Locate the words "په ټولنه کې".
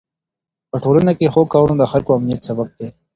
0.69-1.31